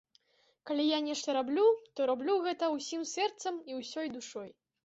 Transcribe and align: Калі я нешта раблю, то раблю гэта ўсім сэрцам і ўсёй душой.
Калі 0.69 0.85
я 0.85 0.99
нешта 1.07 1.35
раблю, 1.37 1.67
то 1.99 2.09
раблю 2.13 2.39
гэта 2.47 2.73
ўсім 2.79 3.07
сэрцам 3.15 3.61
і 3.73 3.81
ўсёй 3.83 4.07
душой. 4.19 4.49